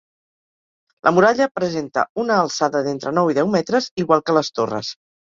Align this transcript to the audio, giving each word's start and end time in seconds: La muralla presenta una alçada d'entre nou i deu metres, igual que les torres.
La 1.07 1.13
muralla 1.17 1.47
presenta 1.59 2.07
una 2.25 2.39
alçada 2.47 2.85
d'entre 2.91 3.15
nou 3.21 3.33
i 3.37 3.41
deu 3.43 3.55
metres, 3.61 3.93
igual 4.07 4.29
que 4.29 4.41
les 4.43 4.55
torres. 4.61 4.95